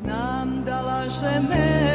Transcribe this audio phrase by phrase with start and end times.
[0.00, 1.91] Znam da laže me,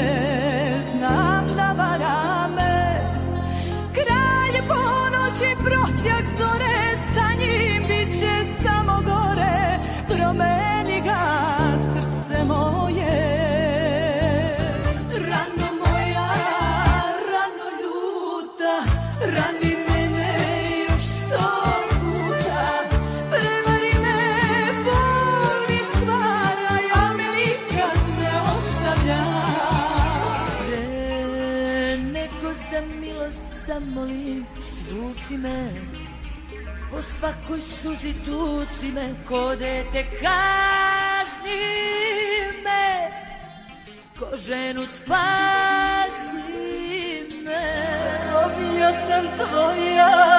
[36.97, 41.61] Po svakoj suzi tuci me Ko dete kazni
[42.65, 42.85] me.
[44.19, 46.41] Ko ženu spasi
[47.45, 47.65] me.
[48.33, 50.36] Robinja sam tvoja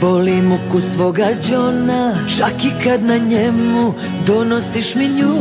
[0.00, 3.94] Volim ukus tvoga džona Čak i kad na njemu
[4.26, 5.34] donosiš mi nju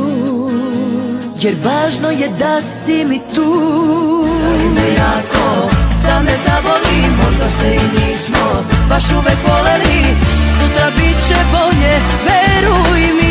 [1.41, 3.53] Jer važno je da si mi tu.
[4.43, 5.69] Daj me jako
[6.03, 10.02] da me zavoli Možda se i nismo baš uvek voleli.
[10.53, 11.93] Sutra bit će bolje,
[12.27, 13.29] veruj mi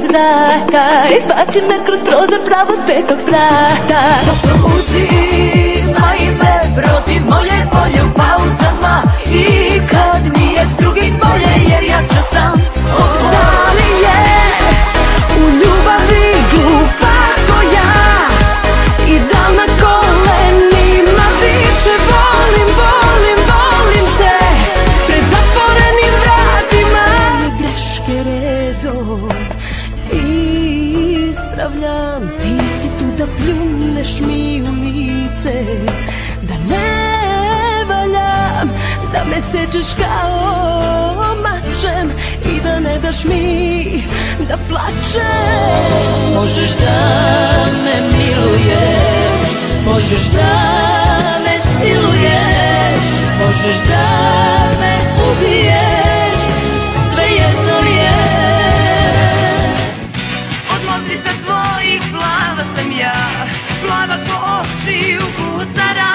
[0.00, 0.84] vrata
[1.18, 4.00] Izbaci me kroz prozor pravo s petog sprata.
[4.74, 9.02] Uzimaj me protiv moje volje u pauzama
[9.34, 9.61] I
[39.52, 42.10] Sečeš kao mačem
[42.44, 44.04] I da ne daš mi
[44.48, 46.32] da plačem.
[46.34, 46.98] Možeš da
[47.84, 49.42] me miluješ
[49.86, 50.52] Možeš da
[51.44, 53.04] me siluješ
[53.38, 54.06] Možeš da
[54.80, 54.94] me
[55.30, 56.40] ubiješ
[57.14, 58.12] Svejedno je.
[60.74, 63.30] Od modrica tvojih plava sam ja
[63.82, 66.12] Plava ko oči u gusara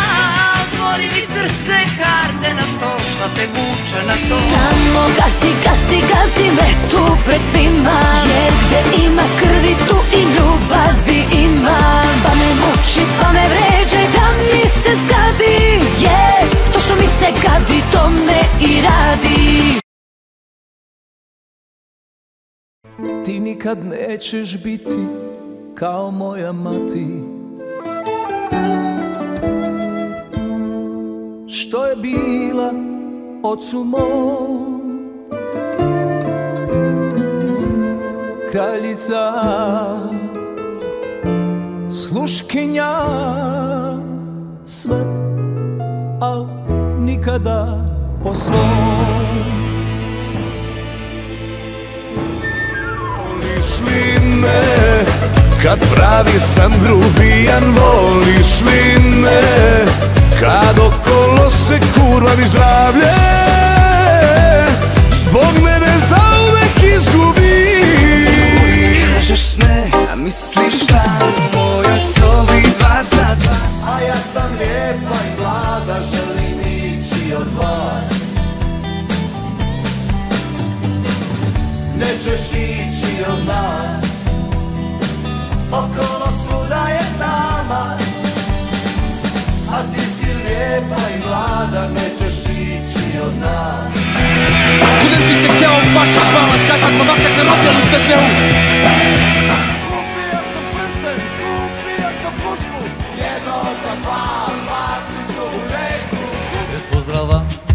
[0.61, 2.96] Otvori mi srce karte na sto
[3.35, 4.37] Te vuče na to.
[4.53, 7.99] Samo gasi, gasi, gasi me tu pred svima.
[8.29, 11.79] Jer gde ima krvi tu i ljubavi ima.
[12.23, 15.57] Pa me muči, pa me vređe da mi se zgadi.
[16.01, 19.79] Jer to što mi se gadi to me i radi.
[23.25, 24.97] Ti nikad nećeš biti
[25.75, 27.05] kao moja mati.
[31.49, 32.96] Što je bila
[33.43, 34.77] ocu mom.
[38.51, 39.33] Kraljica
[41.89, 42.93] Sluškinja
[44.65, 44.97] Sve
[46.21, 46.47] Al
[46.99, 47.85] nikada
[48.23, 49.07] po svom.
[53.17, 54.61] Voliš li me?
[55.63, 59.41] Kad pravi sam grubijan Voliš li me?
[60.39, 61.46] Kad okolo
[62.07, 63.13] se kurvam i zdravlje.
[65.11, 67.83] Zbog mene zauvek izgubi.
[69.15, 71.03] Kažeš ne, a misliš da
[71.53, 73.57] Moja sobi dva za dva
[73.93, 78.17] A ja sam lijepa i mlada Želim ići od vas
[81.99, 84.05] Nećeš ići od nas.
[85.71, 87.97] Okolo svuda je tama.
[89.71, 93.93] A ti si lijepa i mlada, nećeš ići od nas.
[95.01, 98.21] Kudem ti se kjao, baš ćeš mala, kakak ma makak na robljan CZU.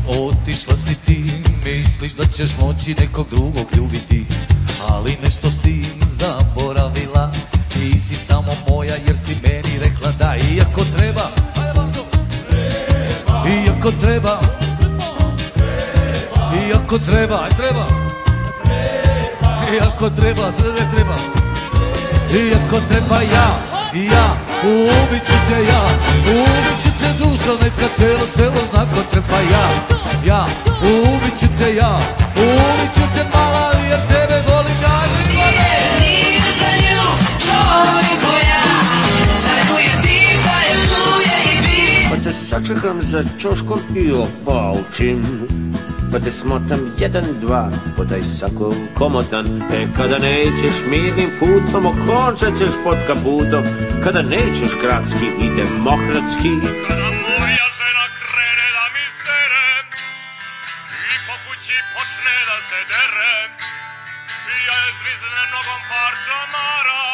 [0.08, 1.32] Otišla si ti,
[1.64, 4.26] misliš da ćeš moći nekog drugog ljubiti.
[4.88, 7.32] Ali nešto si zaboravila,
[7.72, 11.41] ti si samo moja jer si meni rekla da iako treba
[13.82, 14.40] iako treba.
[16.68, 17.86] Iako treba, aj treba.
[19.74, 21.16] Iako treba, sve ne treba.
[22.30, 23.48] Iako treba ja,
[23.94, 25.82] ja Ubit ću te ja,
[26.26, 29.66] ubit ću te dušo Neka celo selo zna ko treba ja.
[30.24, 30.46] Ja,
[30.82, 31.98] ubit ću te ja,
[32.36, 34.31] ubit ću te mala Jer tebe
[42.32, 45.22] sačekam za čoškom i opaučim
[46.12, 49.46] Pa te smotam jedan, dva, podaj sako komotan.
[49.76, 53.64] E kada nećeš mirnim putom, okončat ćeš pod kaputom.
[54.04, 56.52] Kada nećeš gradski i demokratski
[56.88, 59.68] Kada moja žena krene da mi sere
[61.12, 63.36] I po kući počne da se dere
[64.52, 67.06] I ja je zvizne nogom par šamara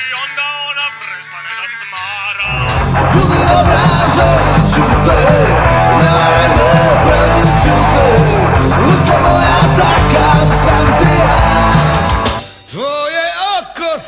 [0.00, 3.33] I onda ona prestane da smara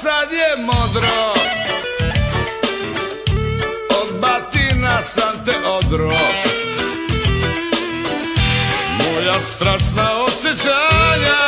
[0.02, 1.34] sad je modro.
[4.00, 6.12] Od batina sam te odro.
[8.98, 11.38] Moja strasna osjećanja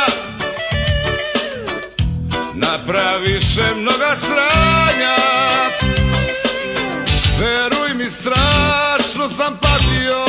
[2.53, 5.15] Napraviše mnoga sranja.
[7.39, 10.25] Veruj mi strašno sam patio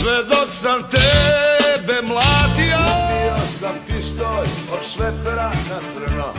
[0.00, 2.78] Sve dok sam tebe mlatio.
[3.10, 6.32] Bio sam pištolj od švecera na crno.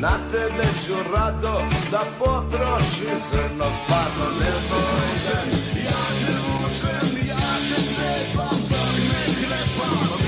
[0.00, 3.66] Na tebe ću rado da potrošim crno.
[3.84, 5.38] Stvarno ne boj se
[5.84, 10.18] Ja te vučem, ja te cepam Dok ne krepam.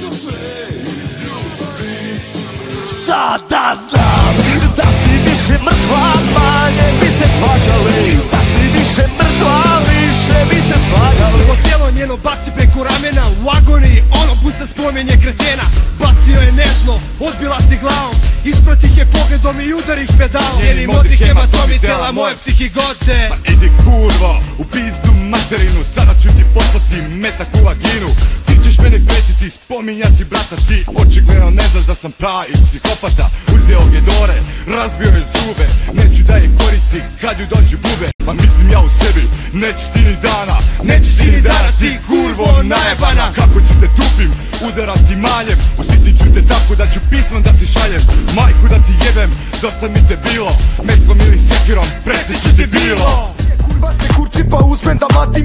[0.00, 0.38] Duše
[0.82, 2.20] iz ljubavi.
[3.06, 4.36] Sada znam
[4.76, 6.41] da si više mrtva,
[6.72, 8.18] manje bi se svađali.
[8.32, 9.56] Da si više mrtva,
[9.88, 14.02] više bi se slagali Ovo tijelo njeno baci preko ramena U agoniji.
[14.22, 15.66] Ono puca spomenje kretena.
[16.00, 18.16] Bacio je nežno, odbila si glavom.
[18.44, 20.62] Ispratih je pogledom i udar ih pedalom.
[20.64, 25.80] Njeni modri hematomi tela moje psihigote Pa idi kurvo, u pizdu materinu.
[25.94, 28.08] Sada ću ti poslati metak u vaginu
[29.52, 33.26] spominjati brata Ti očigledno ne znaš da sam pravi psihopata.
[33.54, 34.38] Uzeo je dore,
[34.76, 35.66] razbio je zube
[35.98, 38.08] Neću da je koristi kad ju dođe bube.
[38.26, 40.56] Pa mislim ja u sebi, nećeš ti ni dana
[40.90, 43.26] Nećeš ti ni dana, ti kurvo najebana.
[43.38, 44.30] Kako ću te tupim,
[44.68, 48.02] udarati maljem Usjetit ću te tako da ću pismo da ti šaljem.
[48.36, 49.30] Majku da ti jebem,
[49.62, 50.52] dosta mi te bilo
[50.88, 53.34] Metkom ili sekirom, presjeću ti bilo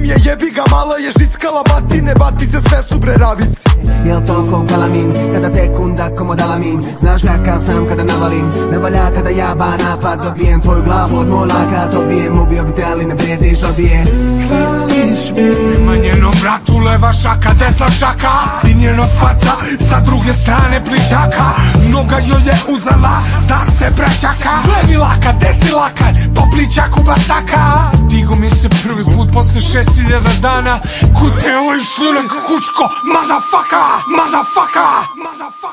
[0.08, 3.68] je jebi ga Mala je žickala batine, batice sve su bre ravice
[4.06, 8.46] Jel to ko kalamin, kada tekunda komo dalamin Znaš kakav sam kada navalim.
[8.70, 11.88] Ne valja kada jaba napad Dobijem tvoju glavu od molaka.
[11.92, 14.06] Dobijem, ubio bi te ali ne vrijediš Dobijem,
[14.48, 15.46] hvališ mi
[15.78, 18.34] Ima njenom bratu leva šaka, desna šaka.
[18.70, 19.54] I njena faca
[19.88, 21.48] sa druge strane pličaka
[21.92, 23.16] Noga joj je uzela
[23.48, 27.62] da se prečaka Levi laka, desni lakar, po pličaku bacaka
[28.10, 30.80] Digo mi se prvi put posle šest hiljada dana
[31.20, 33.82] Kuteo i šlunak kučko, madafaka,
[34.16, 34.86] madafaka,
[35.24, 35.67] madafaka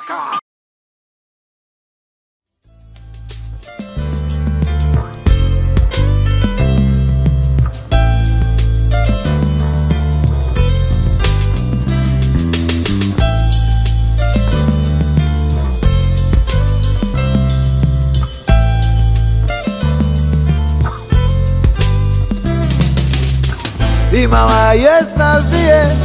[24.75, 25.95] je snažnije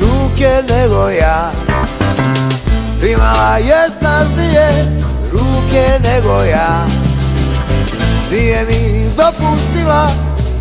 [0.00, 1.50] ruke nego ja.
[3.12, 4.68] Imala je snažnije
[5.32, 6.86] ruke nego ja.
[8.30, 10.10] Nije mi dopustila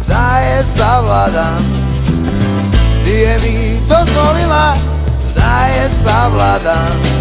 [0.07, 1.65] da je savladam.
[3.05, 4.77] Nije mi dozvolila
[5.36, 7.14] da je savladam